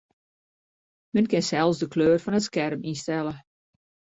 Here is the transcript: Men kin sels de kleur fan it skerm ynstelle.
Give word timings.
Men 1.17 1.27
kin 1.33 1.45
sels 1.49 1.77
de 1.81 1.87
kleur 1.93 2.17
fan 2.23 2.37
it 2.39 2.45
skerm 2.47 2.81
ynstelle. 2.91 3.33